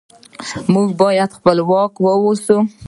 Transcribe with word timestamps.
موږ 0.73 0.87
باید 1.01 1.29
خپلواک 1.37 1.93
اوسو. 2.23 2.57